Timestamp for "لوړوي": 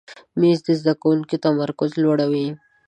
2.03-2.47